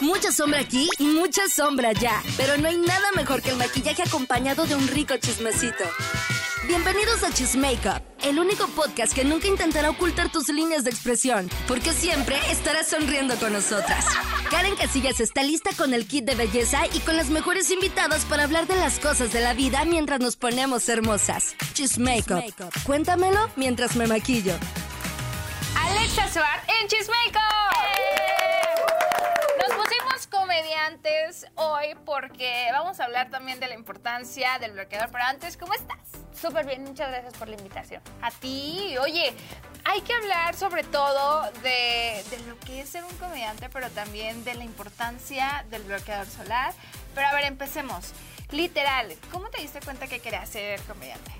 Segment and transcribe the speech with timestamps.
[0.00, 2.22] Mucha sombra aquí y mucha sombra allá.
[2.36, 5.84] Pero no hay nada mejor que el maquillaje acompañado de un rico chismecito.
[6.66, 11.92] Bienvenidos a Chismakeup, el único podcast que nunca intentará ocultar tus líneas de expresión, porque
[11.92, 14.04] siempre estarás sonriendo con nosotras.
[14.50, 18.44] Karen Casillas está lista con el kit de belleza y con las mejores invitadas para
[18.44, 21.54] hablar de las cosas de la vida mientras nos ponemos hermosas.
[21.72, 22.42] Chismakeup,
[22.84, 24.54] cuéntamelo mientras me maquillo.
[25.76, 27.95] Alexa Suar en Chismakeup.
[30.76, 35.08] Comediantes hoy porque vamos a hablar también de la importancia del bloqueador.
[35.10, 35.96] Pero antes, ¿cómo estás?
[36.38, 38.02] Súper bien, muchas gracias por la invitación.
[38.20, 39.32] A ti, oye,
[39.84, 44.44] hay que hablar sobre todo de, de lo que es ser un comediante, pero también
[44.44, 46.74] de la importancia del bloqueador solar.
[47.14, 48.12] Pero a ver, empecemos.
[48.50, 51.30] Literal, ¿cómo te diste cuenta que querías ser comediante?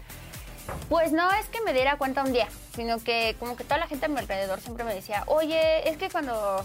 [0.88, 3.86] Pues no es que me diera cuenta un día, sino que como que toda la
[3.86, 6.64] gente a mi alrededor siempre me decía, oye, es que cuando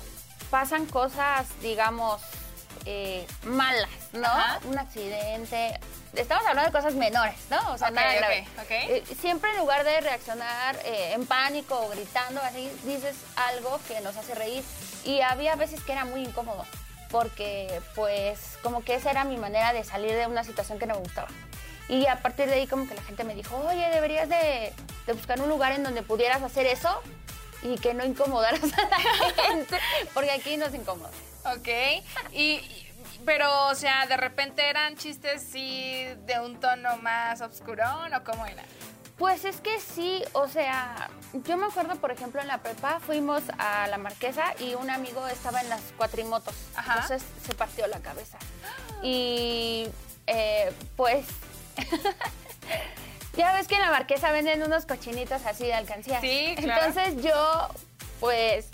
[0.49, 2.21] pasan cosas, digamos,
[2.85, 4.27] eh, malas, ¿no?
[4.27, 4.59] Ajá.
[4.65, 5.79] Un accidente.
[6.13, 7.57] Estamos hablando de cosas menores, ¿no?
[7.71, 8.47] O sea, Ok, nada grave.
[8.69, 14.01] Eh, siempre en lugar de reaccionar eh, en pánico o gritando, así, dices algo que
[14.01, 14.63] nos hace reír.
[15.05, 16.65] Y había veces que era muy incómodo,
[17.09, 20.95] porque pues como que esa era mi manera de salir de una situación que no
[20.95, 21.29] me gustaba.
[21.87, 24.73] Y a partir de ahí como que la gente me dijo, oye, deberías de,
[25.07, 27.01] de buscar un lugar en donde pudieras hacer eso
[27.61, 29.77] y que no incomodaras a la gente,
[30.13, 31.11] porque aquí no es incómodo.
[31.45, 31.67] Ok,
[32.33, 32.61] y,
[33.25, 38.45] pero, o sea, de repente eran chistes sí de un tono más oscurón o cómo
[38.45, 38.63] era?
[39.17, 41.09] Pues es que sí, o sea,
[41.45, 45.27] yo me acuerdo, por ejemplo, en la prepa fuimos a la Marquesa y un amigo
[45.27, 46.55] estaba en las cuatrimotos.
[46.75, 46.93] Ajá.
[46.93, 48.39] Entonces se partió la cabeza.
[49.03, 49.87] Y
[50.25, 51.27] eh, pues.
[53.33, 56.19] ya ves que en la Marquesa venden unos cochinitos así de alcancía.
[56.21, 56.85] Sí, claro.
[56.87, 57.69] Entonces yo,
[58.19, 58.67] pues.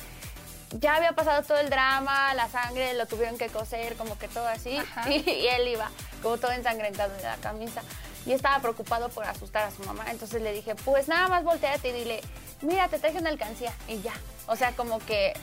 [0.72, 4.46] Ya había pasado todo el drama, la sangre, lo tuvieron que coser, como que todo
[4.48, 4.78] así.
[5.10, 5.90] Y él iba
[6.22, 7.82] como todo ensangrentado en la camisa.
[8.26, 10.04] Y estaba preocupado por asustar a su mamá.
[10.10, 12.22] Entonces le dije, pues nada más volteate y dile,
[12.62, 13.72] mira, te traje una alcancía.
[13.88, 14.14] Y ya.
[14.48, 15.34] O sea, como que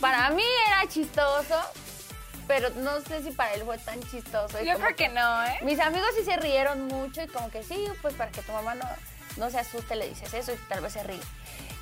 [0.00, 1.60] para mí era chistoso,
[2.48, 4.60] pero no sé si para él fue tan chistoso.
[4.62, 5.58] Yo creo que no, ¿eh?
[5.62, 8.74] Mis amigos sí se rieron mucho y como que sí, pues para que tu mamá
[8.74, 8.86] no,
[9.36, 11.20] no se asuste le dices eso y tal vez se ríe.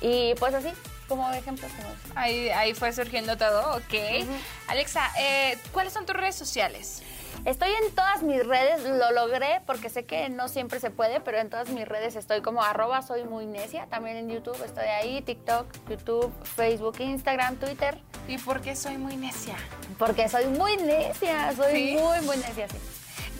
[0.01, 0.71] Y pues así,
[1.07, 1.89] como ejemplos como.
[2.15, 4.27] Ahí, ahí fue surgiendo todo, ok.
[4.67, 7.01] Alexa, eh, ¿cuáles son tus redes sociales?
[7.45, 11.37] Estoy en todas mis redes, lo logré porque sé que no siempre se puede, pero
[11.37, 13.87] en todas mis redes estoy como arroba soy muy necia.
[13.87, 17.99] También en YouTube estoy ahí, TikTok, YouTube, Facebook, Instagram, Twitter.
[18.27, 19.55] ¿Y por qué soy muy necia?
[19.97, 21.97] Porque soy muy necia, soy ¿Sí?
[21.97, 22.77] muy, muy necia, sí.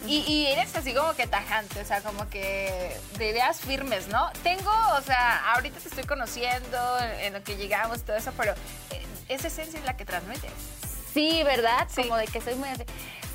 [0.06, 4.30] Y, y eres así como que tajante, o sea, como que de ideas firmes, ¿no?
[4.42, 6.78] Tengo, o sea, ahorita te estoy conociendo
[7.20, 10.52] en, lo que llegamos, todo eso, pero eh, esa esencia es la que transmites.
[11.12, 11.88] Sí, ¿verdad?
[11.90, 12.02] Sí.
[12.02, 12.68] Como de que soy muy.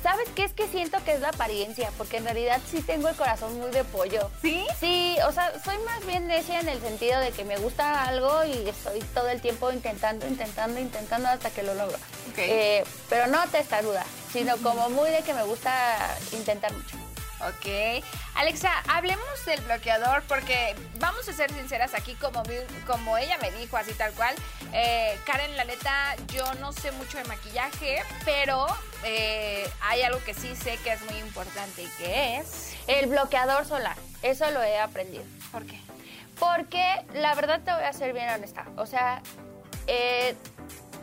[0.04, 0.44] ¿Sabes qué?
[0.44, 3.70] Es que siento que es la apariencia, porque en realidad sí tengo el corazón muy
[3.70, 4.30] de pollo.
[4.42, 4.66] ¿Sí?
[4.78, 8.44] Sí, o sea, soy más bien necia en el sentido de que me gusta algo
[8.44, 11.96] y estoy todo el tiempo intentando, intentando, intentando hasta que lo logro.
[12.30, 12.36] Ok.
[12.36, 15.72] Eh, pero no testaruda, sino como muy de que me gusta
[16.32, 16.98] intentar mucho.
[17.48, 18.02] Ok.
[18.36, 22.42] Alexa, hablemos del bloqueador porque vamos a ser sinceras aquí, como,
[22.86, 24.34] como ella me dijo, así tal cual.
[24.72, 28.66] Eh, Karen, la neta, yo no sé mucho de maquillaje, pero
[29.04, 32.74] eh, hay algo que sí sé que es muy importante y que es...
[32.86, 35.24] El bloqueador solar, eso lo he aprendido.
[35.52, 35.78] ¿Por qué?
[36.38, 38.66] Porque la verdad te voy a ser bien honesta.
[38.76, 39.22] O sea,
[39.86, 40.34] eh,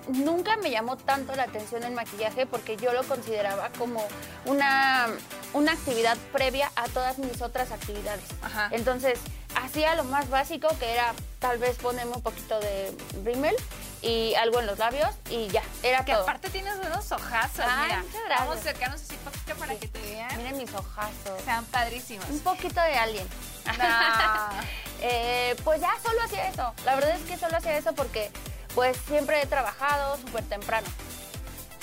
[0.08, 4.06] nunca me llamó tanto la atención el maquillaje porque yo lo consideraba como
[4.46, 5.08] una,
[5.54, 8.24] una actividad previa a todas mis otras actividades.
[8.42, 8.70] Ajá.
[8.72, 9.20] Entonces,
[9.56, 12.96] hacía lo más básico que era tal vez ponerme un poquito de
[13.26, 13.56] rímel
[14.02, 16.24] y algo en los labios y ya, era Que todo.
[16.24, 18.00] aparte tienes unos ojazos, Ay, mira.
[18.04, 18.40] muchas gracias.
[18.40, 20.38] Vamos a acercarnos así poquito para que te vean.
[20.38, 21.42] Miren mis ojazos.
[21.46, 22.26] Sean padrísimos.
[22.30, 23.28] Un poquito de alien.
[23.66, 23.72] No.
[25.04, 26.72] Eh, pues ya solo hacía eso.
[26.86, 28.30] La verdad es que solo hacía eso porque
[28.76, 30.88] pues siempre he trabajado súper temprano.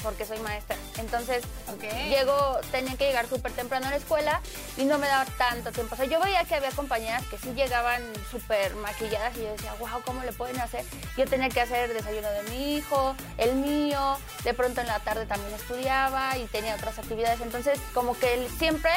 [0.03, 0.77] Porque soy maestra.
[0.99, 1.83] Entonces, Ok.
[2.09, 4.41] llego, tenía que llegar súper temprano a la escuela
[4.77, 5.95] y no me daba tanto tiempo.
[5.95, 9.75] O sea, yo veía que había compañeras que sí llegaban súper maquilladas y yo decía,
[9.81, 10.85] wow, ¿cómo le pueden hacer?
[11.17, 15.01] Yo tenía que hacer el desayuno de mi hijo, el mío, de pronto en la
[15.01, 17.41] tarde también estudiaba y tenía otras actividades.
[17.41, 18.91] Entonces, como que él siempre,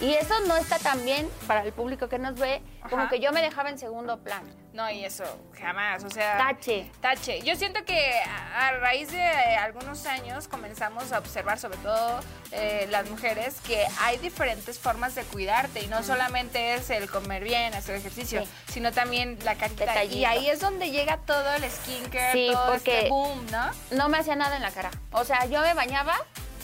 [0.00, 3.10] y eso no está tan bien para el público que nos ve, como Ajá.
[3.10, 4.48] que yo me dejaba en segundo plano.
[4.72, 5.24] No, y eso,
[5.60, 6.38] jamás, o sea...
[6.38, 6.90] Tache.
[7.02, 7.42] Tache.
[7.42, 8.10] Yo siento que
[8.56, 9.22] a raíz de
[9.56, 15.22] algunos años comenzamos a observar, sobre todo eh, las mujeres, que hay diferentes formas de
[15.24, 18.48] cuidarte y no solamente es el comer bien, hacer ejercicio, Sí.
[18.74, 19.84] sino también la carita.
[19.84, 20.28] Y Detallito.
[20.28, 23.70] ahí es donde llega todo el skincare, Sí, todo porque- este boom, ¿no?
[23.90, 24.90] No me hacía nada en la cara.
[25.12, 26.16] O sea, yo me bañaba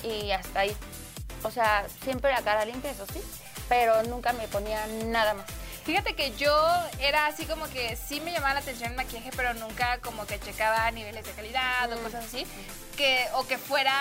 [0.03, 0.77] y hasta ahí.
[1.43, 3.21] O sea, siempre la cara limpia, eso sí,
[3.69, 5.47] pero nunca me ponía nada más.
[5.85, 6.53] Fíjate que yo
[6.99, 10.39] era así como que sí me llamaba la atención el maquillaje, pero nunca como que
[10.39, 11.93] checaba niveles de calidad Mm.
[11.95, 12.47] o cosas así,
[12.99, 13.93] que, o que fuera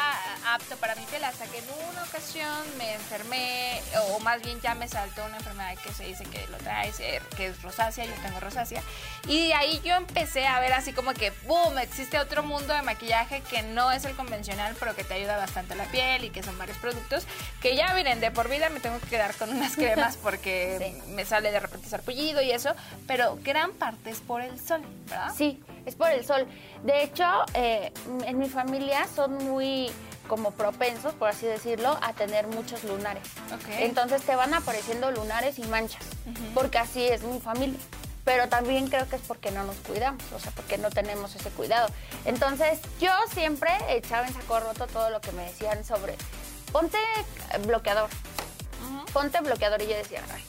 [0.56, 2.50] apto para mi piel, hasta que en una ocasión
[2.80, 3.80] me enfermé,
[4.10, 6.92] o más bien ya me saltó una enfermedad que se dice que lo trae,
[7.38, 8.82] que es rosácea, yo tengo rosácea,
[9.28, 12.82] y de ahí yo empecé a ver así como que, boom, existe otro mundo de
[12.82, 16.32] maquillaje que no es el convencional, pero que te ayuda bastante a la piel y
[16.32, 17.26] que son varios productos,
[17.62, 21.12] que ya miren, de por vida me tengo que quedar con unas cremas porque Sí.
[21.12, 25.32] me sale de repente sarpullido y eso, pero gran parte es por el sol, ¿verdad?
[25.38, 26.46] Sí, es por el sol.
[26.84, 27.92] De hecho, eh,
[28.26, 29.90] en mi familia son muy
[30.28, 33.24] como propensos, por así decirlo, a tener muchos lunares.
[33.54, 33.70] Ok.
[33.80, 36.04] Entonces te van apareciendo lunares y manchas,
[36.54, 37.80] porque así es mi familia.
[38.26, 41.50] Pero también creo que es porque no nos cuidamos, o sea, porque no tenemos ese
[41.52, 41.88] cuidado.
[42.26, 46.18] Entonces yo siempre echaba en saco roto todo lo que me decían sobre,
[46.74, 46.98] ponte
[47.66, 48.10] bloqueador,
[49.14, 49.82] ponte bloqueador.
[49.82, 50.44] Y yo decía, ay,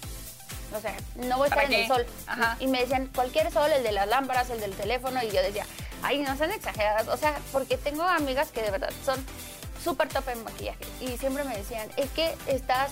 [0.74, 2.06] o sea, no voy a ¿Para estar en el sol.
[2.26, 2.56] Ajá.
[2.60, 5.22] Y me decían, cualquier sol, el de las lámparas, el del teléfono.
[5.22, 5.66] Y yo decía,
[6.02, 7.08] ay, no sean exageradas.
[7.08, 9.24] O sea, porque tengo amigas que de verdad son
[9.82, 10.84] súper top en maquillaje.
[11.00, 12.90] Y siempre me decían, es que estás,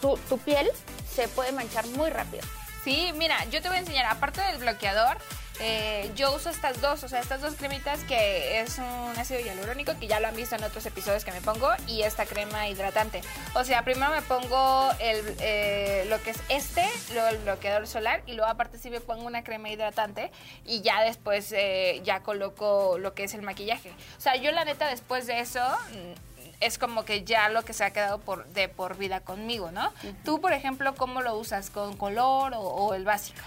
[0.00, 0.68] tu, tu piel
[1.12, 2.42] se puede manchar muy rápido.
[2.84, 5.16] Sí, mira, yo te voy a enseñar, aparte del bloqueador,
[5.60, 9.92] eh, yo uso estas dos, o sea, estas dos cremitas que es un ácido hialurónico,
[9.98, 13.22] que ya lo han visto en otros episodios que me pongo, y esta crema hidratante.
[13.54, 18.22] O sea, primero me pongo el, eh, lo que es este, luego el bloqueador solar,
[18.26, 20.30] y luego aparte sí me pongo una crema hidratante,
[20.64, 23.90] y ya después eh, ya coloco lo que es el maquillaje.
[24.18, 25.60] O sea, yo la neta después de eso...
[25.92, 29.70] mm, es como que ya lo que se ha quedado por, de por vida conmigo,
[29.70, 29.92] ¿no?
[30.24, 31.68] Tú, por ejemplo, ¿cómo lo usas?
[31.68, 33.40] ¿Con color o, o el básico?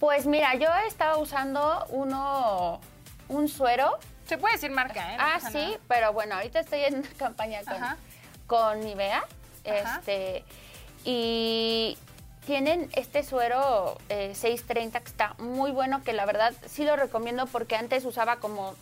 [0.00, 2.80] Pues mira, yo estaba usando uno,
[3.28, 3.98] un suero.
[4.26, 5.16] Se puede decir marca, ¿eh?
[5.18, 5.78] No Ah, sí, nada.
[5.88, 7.96] pero bueno, ahorita estoy en una campaña con, Ajá.
[8.46, 9.18] con Nivea.
[9.68, 9.98] Ajá.
[9.98, 10.44] Este,
[11.04, 11.98] y
[12.46, 17.46] tienen este suero eh, 630 que está muy bueno, que la verdad sí lo recomiendo
[17.46, 18.74] porque antes usaba como,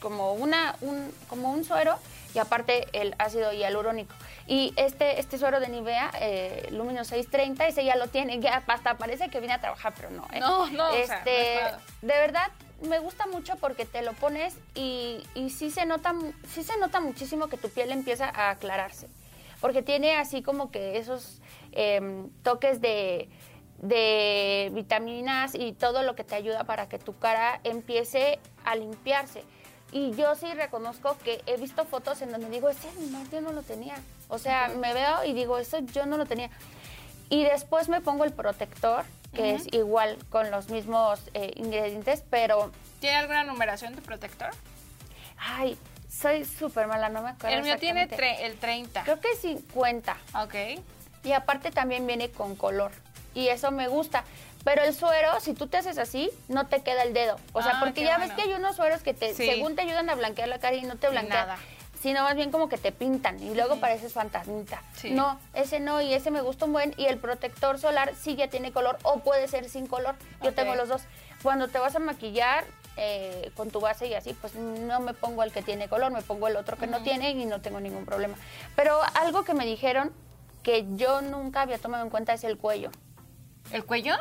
[0.00, 1.96] como, una, un, como un suero
[2.34, 4.14] y aparte el ácido hialurónico.
[4.46, 8.96] Y este, este suero de Nivea, eh, Lumino 630, ese ya lo tiene, ya hasta
[8.96, 10.26] parece que viene a trabajar, pero no.
[10.32, 10.40] ¿eh?
[10.40, 11.80] No, no, o sea, no Este, es nada.
[12.02, 12.48] de verdad
[12.82, 16.14] me gusta mucho porque te lo pones y, y sí, se nota,
[16.48, 19.08] sí se nota muchísimo que tu piel empieza a aclararse.
[19.60, 21.40] Porque tiene así como que esos
[21.70, 23.28] em, toques de,
[23.78, 29.44] de vitaminas y todo lo que te ayuda para que tu cara empiece a limpiarse.
[29.92, 33.52] Y yo sí reconozco que he visto fotos en donde digo, ese no, yo no
[33.52, 33.96] lo tenía.
[34.28, 36.50] O sea, me veo y digo, eso yo no lo tenía.
[37.28, 39.04] Y después me pongo el protector,
[39.34, 44.50] que es igual con los mismos eh, ingredientes, pero, ¿Tiene alguna numeración tu protector?
[45.38, 45.76] ay,
[46.08, 47.56] soy súper mala, no me acuerdo.
[47.56, 48.02] El mío tiene
[48.40, 49.02] el 30.
[49.02, 50.16] Creo que 50.
[50.42, 50.54] Ok.
[51.24, 52.92] Y aparte también viene con color.
[53.34, 54.24] Y eso me gusta.
[54.64, 57.36] Pero el suero, si tú te haces así, no te queda el dedo.
[57.52, 58.34] O sea, Ah, porque ya bueno.
[58.34, 59.46] ves que hay unos sueros que te, Sí.
[59.46, 61.46] según te ayudan a blanquear la cara y no te blanquean.
[61.48, 61.58] nada.
[62.00, 64.82] Sino más bien como que te pintan y luego pareces fantasmita.
[64.96, 65.10] Sí.
[65.10, 66.94] No, ese no, y ese me gusta un buen.
[66.96, 70.16] Y el protector solar sí ya tiene color o puede ser sin color.
[70.42, 71.02] Yo tengo los dos.
[71.44, 72.64] Cuando te vas a maquillar
[72.96, 76.22] eh, con tu base y así, pues no me pongo el que tiene color, me
[76.22, 78.34] pongo el otro que no tiene y no tengo ningún problema.
[78.76, 80.12] Pero algo que me dijeron
[80.64, 82.90] que yo nunca había tomado en cuenta es el cuello.
[83.70, 84.14] ¿El cuello?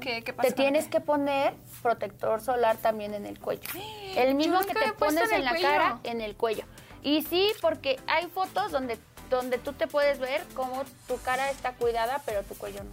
[0.00, 0.48] ¿Qué, qué pasa?
[0.48, 3.68] Te tienes que poner protector solar también en el cuello.
[4.16, 5.68] El mismo que te pones en la cuello.
[5.68, 6.64] cara, en el cuello.
[7.02, 8.98] Y sí, porque hay fotos donde,
[9.30, 12.92] donde tú te puedes ver cómo tu cara está cuidada, pero tu cuello no.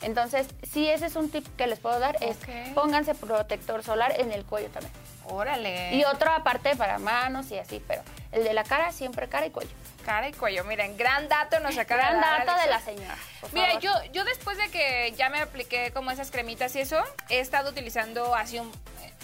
[0.00, 2.36] Entonces, sí, ese es un tip que les puedo dar, es
[2.74, 4.92] pónganse protector solar en el cuello también.
[5.26, 5.94] Órale.
[5.94, 8.02] Y otro aparte para manos y así, pero
[8.32, 9.70] el de la cara siempre cara y cuello.
[10.04, 10.64] Cara y cuello.
[10.64, 13.16] Miren, gran dato nos acaba Gran de dar dato de la señora.
[13.52, 17.40] Mira, yo, yo después de que ya me apliqué como esas cremitas y eso, he
[17.40, 18.72] estado utilizando así un...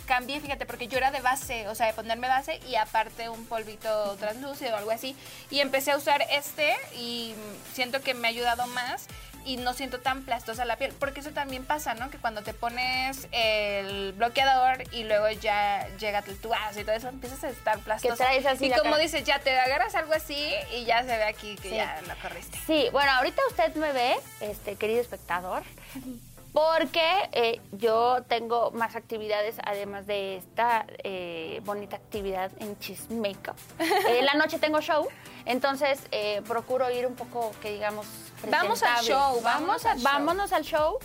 [0.07, 3.45] Cambié, fíjate, porque yo era de base, o sea, de ponerme base y aparte un
[3.45, 5.15] polvito translúcido o algo así.
[5.51, 7.35] Y empecé a usar este y
[7.75, 9.07] siento que me ha ayudado más
[9.49, 10.93] y no siento tan plastosa la piel.
[10.99, 12.11] Porque eso también pasa, ¿no?
[12.11, 17.09] Que cuando te pones el bloqueador y luego ya llega tu base y todo eso,
[17.09, 18.17] empiezas a estar plastosa.
[18.17, 18.99] traes así y como cara.
[18.99, 21.77] dices, ya te agarras algo así y ya se ve aquí que Sí.
[21.77, 22.59] ya lo corriste.
[22.67, 25.63] Sí, bueno, ahorita usted me ve, este querido espectador,
[26.59, 33.55] porque eh, yo tengo más actividades además de esta eh, bonita actividad en Cheese Makeup.
[33.79, 35.07] en la noche tengo show,
[35.45, 38.07] entonces eh, procuro ir un poco, que digamos,
[38.51, 40.05] Vamos al show, vamos al show.
[40.05, 40.99] vámonos al show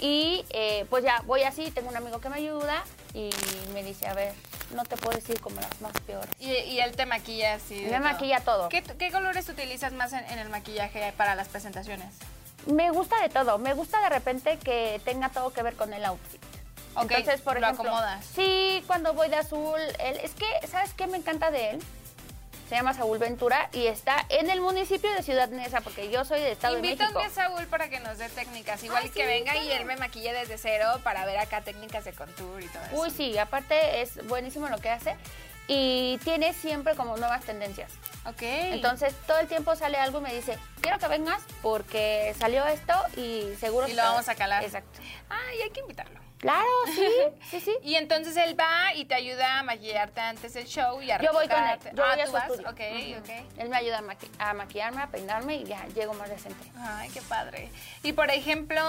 [0.00, 0.44] y
[0.90, 2.82] pues ya voy así, tengo un amigo que me ayuda
[3.14, 3.30] y
[3.72, 4.34] me dice, a ver,
[4.74, 6.30] no te puedo decir como las más peores.
[6.40, 7.80] Y, y él te maquilla así.
[7.88, 8.68] Me maquilla todo.
[8.70, 12.12] ¿Qué, qué colores utilizas más en, en el maquillaje para las presentaciones?
[12.66, 13.58] Me gusta de todo.
[13.58, 16.42] Me gusta de repente que tenga todo que ver con el outfit.
[16.94, 18.24] Ok, Entonces, por lo ejemplo, acomodas.
[18.24, 21.78] Sí, cuando voy de azul, él, es que, ¿sabes qué me encanta de él?
[22.70, 26.40] Se llama Saúl Ventura y está en el municipio de Ciudad Neza, porque yo soy
[26.40, 27.20] de Estado Invito de México.
[27.20, 28.82] a Saúl para que nos dé técnicas.
[28.82, 32.04] Igual Ah, que sí, venga y él me maquille desde cero para ver acá técnicas
[32.04, 32.96] de contour y todo eso.
[33.02, 35.14] Uy, sí, aparte es buenísimo lo que hace
[35.68, 37.90] y tiene siempre como nuevas tendencias.
[38.26, 38.42] Ok.
[38.42, 42.92] Entonces, todo el tiempo sale algo y me dice, quiero que vengas porque salió esto
[43.16, 44.64] y seguro Y que lo vamos a calar.
[44.64, 45.00] Exacto.
[45.28, 46.20] Ay, hay que invitarlo.
[46.38, 47.08] Claro, sí,
[47.50, 47.72] sí, sí.
[47.82, 51.32] Y entonces él va y te ayuda a maquillarte antes del show y a Yo
[51.32, 52.50] voy con él, yo ah, voy a ¿tú su vas?
[52.50, 52.68] estudio.
[52.70, 52.80] Ok,
[53.10, 53.20] Ujú.
[53.20, 53.58] ok.
[53.58, 56.62] Él me ayuda a, maqui- a maquillarme, a peinarme y ya llego más decente.
[56.78, 57.70] Ay, qué padre.
[58.02, 58.82] Y por ejemplo,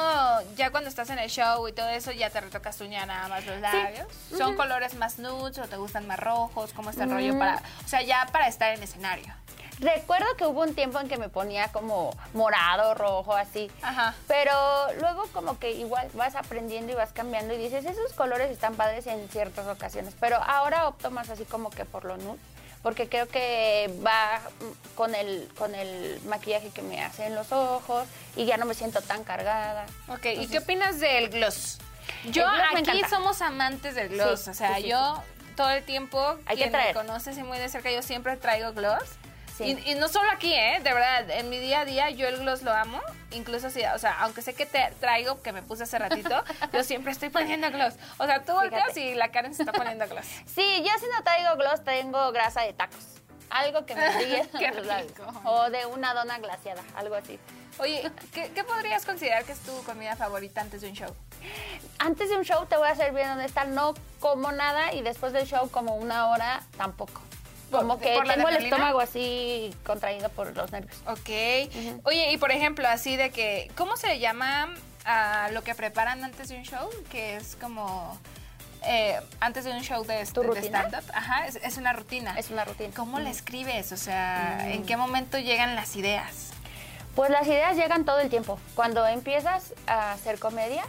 [0.58, 3.30] ya cuando estás en el show y todo eso, ya te retocas tu uña nada
[3.30, 4.08] más los labios.
[4.30, 4.58] ¿Son Ujú.
[4.58, 6.67] colores más nudes o te gustan más rojos?
[6.76, 9.34] ¿Cómo está el rollo para, o sea, ya para estar en escenario?
[9.80, 13.70] Recuerdo que hubo un tiempo en que me ponía como morado, rojo, así.
[13.84, 14.16] Ajá.
[14.28, 14.52] Pero
[15.00, 19.06] luego como que igual vas aprendiendo y vas cambiando y dices, esos colores están padres
[19.06, 20.16] en ciertas ocasiones.
[20.20, 22.40] Pero ahora opto más así como que por lo nude.
[22.82, 24.40] Porque creo que va
[24.96, 28.74] con el, con el maquillaje que me hace en los ojos y ya no me
[28.74, 29.86] siento tan cargada.
[30.08, 31.80] Ok, ¿y qué opinas del gloss?
[32.26, 35.24] Yo gloss aquí somos amantes del gloss, Sí, o sea, sí, sí, yo
[35.58, 36.96] todo el tiempo, Hay que quien me traer.
[36.96, 39.04] conoce así muy de cerca, yo siempre traigo gloss.
[39.58, 39.76] Sí.
[39.86, 40.80] Y, y no solo aquí, ¿eh?
[40.84, 43.02] De verdad, en mi día a día yo el gloss lo amo.
[43.32, 46.84] Incluso si, o sea, aunque sé que te traigo, que me puse hace ratito, yo
[46.84, 47.96] siempre estoy poniendo gloss.
[48.20, 49.02] O sea, tú volteas Fíjate.
[49.02, 50.26] y la Karen se está poniendo gloss.
[50.46, 53.04] Sí, yo si no traigo gloss, tengo grasa de tacos.
[53.50, 55.10] Algo que me brille Qué los labios.
[55.18, 55.42] rico.
[55.46, 57.40] O de una dona glaciada, algo así.
[57.80, 61.16] Oye, ¿qué, qué podrías considerar que es tu comida favorita antes de un show?
[62.00, 65.34] Antes de un show te voy a hacer bien honesta, no como nada y después
[65.34, 67.22] del show como una hora tampoco.
[67.72, 70.96] Como ¿Por- que la tengo el estómago así contraído por los nervios.
[71.08, 71.30] Ok.
[72.06, 74.74] Oye, y por ejemplo, así de que, ¿cómo se llama
[75.06, 76.90] a lo que preparan antes de un show?
[77.12, 78.18] Que es como
[78.86, 81.04] eh, antes de un show de, ¿Tu de stand-up.
[81.14, 82.38] Ajá, es, es una rutina.
[82.40, 82.94] Es una rutina.
[82.96, 83.34] ¿Cómo la Ujú.
[83.36, 83.92] escribes?
[83.92, 86.52] O sea, ¿en qué momento llegan las ideas?
[87.16, 88.60] Pues las ideas llegan todo el tiempo.
[88.76, 90.84] Cuando empiezas a hacer comedia,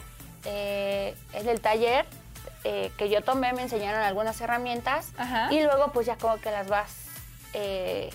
[0.45, 2.05] eh, en el taller
[2.63, 5.51] eh, que yo tomé me enseñaron algunas herramientas Ajá.
[5.51, 6.91] y luego pues ya como que las vas...
[7.53, 8.09] eh,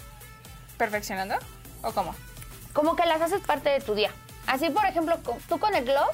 [0.78, 1.36] ¿Perfeccionando?
[1.82, 2.14] ¿O cómo?
[2.72, 4.10] como que las haces parte de tu día.
[4.48, 5.16] Así, por ejemplo,
[5.48, 6.10] tú con el gloss,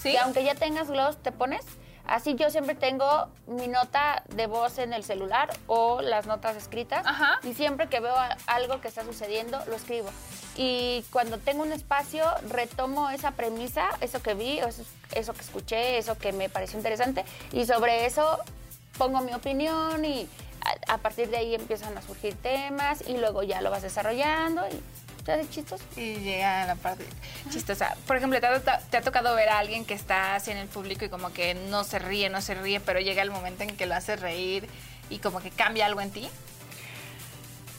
[0.00, 0.12] Sí.
[0.12, 1.64] que aunque ya tengas gloss, te pones.
[2.06, 7.06] Así yo siempre tengo mi nota de voz en el celular o las notas escritas.
[7.06, 7.40] Ajá.
[7.42, 8.14] Y siempre que veo
[8.46, 10.10] algo que está sucediendo, lo escribo.
[10.56, 14.84] Y cuando tengo un espacio, retomo esa premisa, eso que vi, eso,
[15.14, 17.24] eso que escuché, eso que me pareció interesante.
[17.52, 18.38] Y sobre eso
[18.98, 20.28] pongo mi opinión y
[20.88, 24.62] a, a partir de ahí empiezan a surgir temas y luego ya lo vas desarrollando
[24.68, 24.80] y
[25.50, 25.84] chistoso.
[25.96, 27.04] Y llega la parte
[27.50, 27.96] chistosa.
[28.06, 30.68] Por ejemplo, ¿te ha, te ha tocado ver a alguien que está así en el
[30.68, 33.76] público y como que no se ríe, no se ríe, pero llega el momento en
[33.76, 34.68] que lo hace reír
[35.10, 36.28] y como que cambia algo en ti?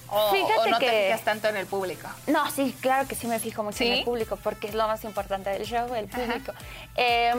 [0.10, 2.08] ¿O, Fíjate o no te fijas tanto en el público?
[2.28, 5.04] No, sí, claro que sí me fijo mucho en el público, porque es lo más
[5.04, 6.54] importante del show, el público.
[6.96, 7.34] Eh,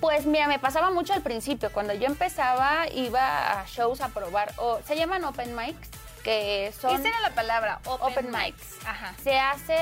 [0.00, 1.72] pues mira, me pasaba mucho al principio.
[1.72, 5.88] Cuando yo empezaba, iba a shows a probar, o se llaman open mics,
[6.18, 6.94] que son...
[6.96, 8.44] Esa era la palabra, open, Open mics.
[8.44, 8.86] mics.
[8.86, 9.14] Ajá.
[9.22, 9.78] Se hace,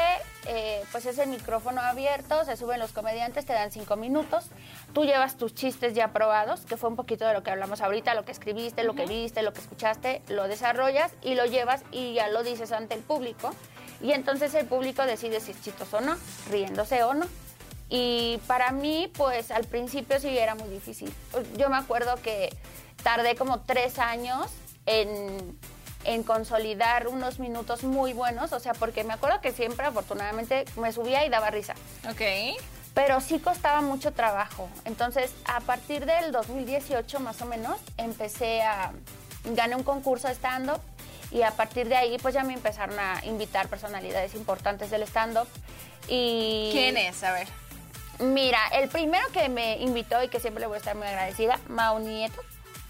[0.47, 4.47] eh, pues es el micrófono abierto, se suben los comediantes, te dan cinco minutos,
[4.93, 8.14] tú llevas tus chistes ya probados, que fue un poquito de lo que hablamos ahorita,
[8.14, 12.14] lo que escribiste, lo que viste, lo que escuchaste, lo desarrollas y lo llevas y
[12.14, 13.55] ya lo dices ante el público.
[14.00, 16.16] Y entonces el público decide si es chistoso o no,
[16.50, 17.26] riéndose o no.
[17.88, 21.12] Y para mí, pues al principio sí era muy difícil.
[21.57, 22.55] Yo me acuerdo que
[23.02, 24.50] tardé como tres años
[24.87, 25.59] en,
[26.06, 30.92] en consolidar unos minutos muy buenos, o sea, porque me acuerdo que siempre afortunadamente me
[30.92, 31.75] subía y daba risa,
[32.08, 32.22] Ok.
[32.94, 34.68] pero sí costaba mucho trabajo.
[34.84, 38.92] Entonces, a partir del 2018 más o menos, empecé a,
[39.44, 40.80] gané un concurso de stand-up
[41.30, 45.48] y a partir de ahí pues ya me empezaron a invitar personalidades importantes del stand-up.
[46.08, 47.22] Y ¿Quién es?
[47.25, 47.48] A ver.
[48.20, 51.58] Mira, el primero que me invitó y que siempre le voy a estar muy agradecida,
[51.68, 52.40] Mau Nieto.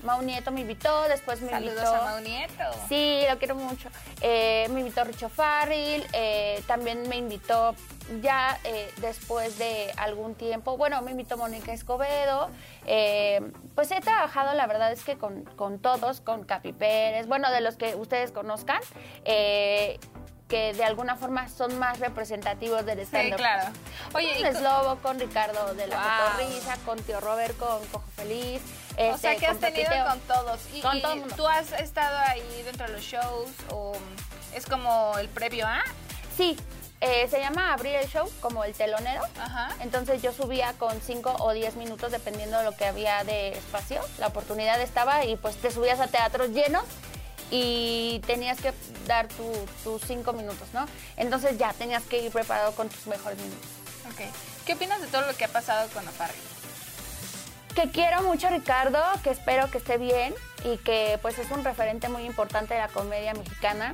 [0.07, 1.95] Mau Nieto me invitó, después me Saludos invitó...
[1.95, 2.65] a Mau Nieto.
[2.89, 3.91] Sí, lo quiero mucho.
[4.21, 7.75] Eh, me invitó Richo Farrell, eh, también me invitó
[8.23, 12.51] ya eh, después de algún tiempo, bueno, me invitó Mónica Escobedo,
[12.87, 13.41] eh,
[13.75, 17.61] pues he trabajado, la verdad es que con, con todos, con Capi Pérez, bueno, de
[17.61, 18.81] los que ustedes conozcan,
[19.25, 19.99] eh,
[20.49, 23.37] que de alguna forma son más representativos del Sí, stand-up.
[23.37, 23.69] claro.
[24.15, 26.31] Oye, y con co- Slobo, con Ricardo de la Wow.
[26.39, 28.63] Cotorrisa, con Tío Robert, con Cojo Feliz.
[28.97, 30.61] o este, sea, que has tenido con todos.
[30.73, 31.35] Y, Con y todo el mundo.
[31.37, 33.93] tú has estado ahí dentro de los shows o
[34.55, 35.83] es como el previo a.
[36.37, 36.57] Sí,
[37.01, 39.23] eh, se llama abrir el show como el telonero.
[39.41, 39.69] Ajá.
[39.81, 44.01] Entonces yo subía con 5 o 10 minutos dependiendo de lo que había de espacio.
[44.19, 46.85] La oportunidad estaba y pues te subías a teatros llenos
[47.51, 48.73] y tenías que
[49.07, 50.87] dar tu- tus 5 minutos, ¿no?
[51.17, 53.67] Entonces ya tenías que ir preparado con tus mejores minutos.
[54.13, 54.21] Ok.
[54.67, 56.35] ¿Qué opinas de todo lo que ha pasado con Oparri?
[57.75, 60.35] Que quiero mucho a Ricardo, que espero que esté bien
[60.65, 63.93] y que pues es un referente muy importante de la comedia mexicana.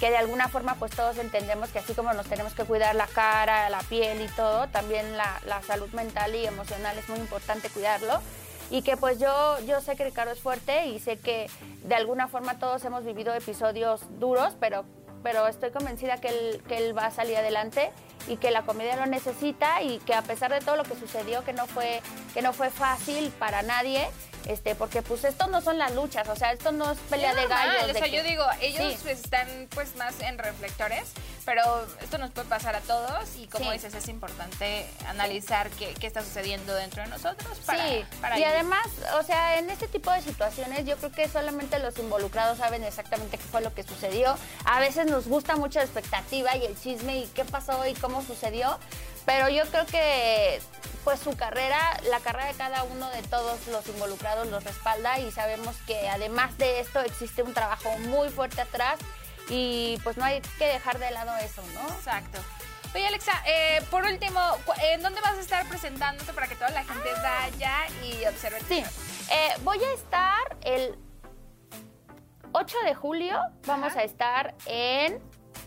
[0.00, 3.06] Que de alguna forma pues todos entendemos que así como nos tenemos que cuidar la
[3.06, 7.70] cara, la piel y todo, también la, la salud mental y emocional es muy importante
[7.70, 8.20] cuidarlo.
[8.72, 11.48] Y que pues yo, yo sé que Ricardo es fuerte y sé que
[11.84, 14.86] de alguna forma todos hemos vivido episodios duros, pero,
[15.22, 17.92] pero estoy convencida que él, que él va a salir adelante
[18.28, 21.44] y que la comedia lo necesita y que a pesar de todo lo que sucedió,
[21.44, 22.00] que no fue,
[22.32, 24.08] que no fue fácil para nadie,
[24.48, 27.36] este, porque pues esto no son las luchas, o sea, esto no es pelea Es
[27.36, 27.84] de normal, gallos.
[27.84, 29.10] O de sea, que- yo digo, ellos Sí.
[29.10, 31.12] están pues más en reflectores,
[31.44, 33.72] pero esto nos puede pasar a todos y como Sí.
[33.72, 38.42] dices, es importante analizar qué, qué está sucediendo dentro de nosotros para, sí, para y
[38.42, 38.86] ir- además,
[39.18, 43.38] o sea, en este tipo de situaciones yo creo que solamente los involucrados saben exactamente
[43.38, 44.36] qué fue lo que sucedió.
[44.64, 48.22] A veces nos gusta mucho la expectativa y el chisme y qué pasó y cómo
[48.22, 48.78] sucedió,
[49.26, 50.60] pero yo creo que
[51.04, 51.78] pues su carrera,
[52.10, 56.56] la carrera de cada uno de todos los involucrados los respalda y sabemos que además
[56.58, 59.00] de esto existe un trabajo muy fuerte atrás
[59.48, 61.88] y pues no hay que dejar de lado eso, ¿no?
[61.94, 62.38] Exacto.
[62.94, 64.40] Oye, Alexa, eh, por último,
[64.82, 68.84] ¿en dónde vas a estar presentándote para que toda la gente vaya y observe Sí,
[69.30, 70.98] eh, voy a estar el
[72.52, 74.00] 8 de julio, vamos Ajá.
[74.00, 75.20] a estar en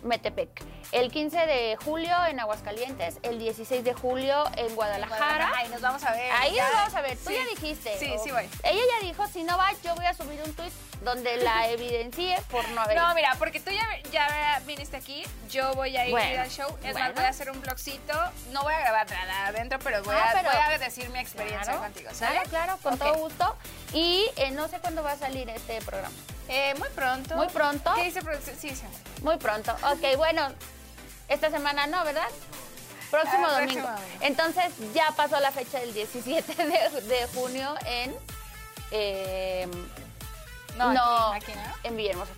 [0.03, 0.49] Metepec.
[0.91, 5.51] El 15 de julio en Aguascalientes, el 16 de julio en Guadalajara.
[5.57, 6.31] Ahí nos vamos a ver.
[6.31, 6.63] Ahí ya.
[6.65, 7.17] nos vamos a ver.
[7.17, 7.35] Tú Sí.
[7.35, 7.97] ya dijiste.
[7.99, 8.47] Sí, o- sí voy.
[8.63, 10.71] Ella ya dijo, si no vas, yo voy a subir un tweet
[11.03, 15.73] donde la evidencie por no haber No, mira, porque tú ya, ya viniste aquí, yo
[15.73, 16.69] voy a ir Bueno, al show.
[16.83, 17.13] Es más, bueno.
[17.15, 18.13] voy a hacer un blogcito.
[18.51, 21.19] No voy a grabar nada adentro, pero voy, Ah, a, pero- voy a decir mi
[21.19, 22.35] experiencia Claro, contigo, ¿sale?
[22.43, 23.55] Claro, claro, con todo gusto.
[23.93, 26.15] Y eh, no sé cuándo va a salir este programa.
[26.47, 27.35] Eh, muy pronto.
[27.35, 27.91] Muy pronto.
[27.95, 28.55] ¿Qué dice producción?
[28.59, 28.83] Sí, sí.
[29.21, 29.73] Muy pronto.
[29.91, 30.47] Ok, bueno,
[31.27, 32.27] esta semana no, ¿verdad?
[33.11, 33.81] Próximo Ah, domingo.
[33.87, 34.07] próximo.
[34.21, 38.15] Entonces ya pasó la fecha del 17 de, de junio en...
[38.91, 39.67] eh,
[40.77, 41.73] No, no, aquí, aquí, ¿no?
[41.89, 42.31] en Villahermosa.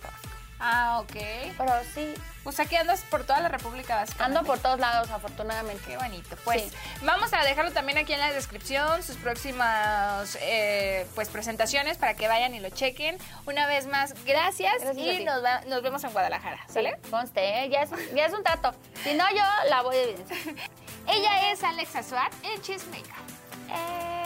[0.60, 1.12] Ah, ok.
[1.56, 4.38] Pero sí, Pues aquí andas por toda la República básicamente.
[4.38, 5.82] ando por todos lados, afortunadamente.
[5.86, 6.34] Qué bonito.
[6.44, 6.70] Pues Sí.
[7.02, 12.26] vamos a dejarlo también aquí en la descripción, sus próximas eh, pues presentaciones para que
[12.26, 13.18] vayan y lo chequen.
[13.46, 16.98] Una vez más, gracias, y nos, va- nos vemos en Guadalajara, ¿sale?
[17.04, 17.68] Sí, conste, ¿eh?
[17.68, 18.74] ya, es, ya es un trato.
[19.04, 20.38] Si no, yo la voy a evidenciar.
[21.06, 23.14] Ella es Alexa Suárez en Chismeica.
[23.70, 24.17] Eh,